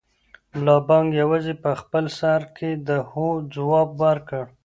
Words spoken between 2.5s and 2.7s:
کې